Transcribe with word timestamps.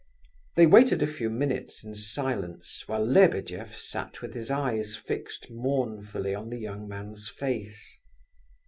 They 0.55 0.65
waited 0.65 1.03
a 1.03 1.13
few 1.13 1.29
minutes 1.29 1.83
in 1.83 1.93
silence, 1.93 2.85
while 2.87 3.05
Lebedeff 3.05 3.77
sat 3.77 4.23
with 4.23 4.33
his 4.33 4.49
eyes 4.49 4.95
fixed 4.95 5.51
mournfully 5.51 6.33
on 6.33 6.49
the 6.49 6.57
young 6.57 6.87
man's 6.87 7.29
face. 7.29 7.99